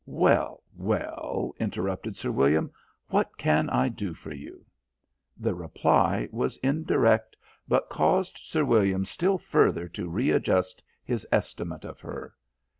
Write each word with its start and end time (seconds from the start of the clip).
"Well, 0.07 0.63
well," 0.75 1.53
interrupted 1.59 2.17
Sir 2.17 2.31
William, 2.31 2.71
"what 3.09 3.37
can 3.37 3.69
I 3.69 3.87
do 3.87 4.15
for 4.15 4.33
you?" 4.33 4.65
The 5.37 5.53
reply 5.53 6.27
was 6.31 6.57
indirect, 6.63 7.35
but 7.67 7.87
caused 7.87 8.39
Sir 8.39 8.65
William 8.65 9.05
still 9.05 9.37
further 9.37 9.87
to 9.89 10.09
readjust 10.09 10.81
his 11.03 11.27
estimate 11.31 11.85
of 11.85 11.99
her. 11.99 12.33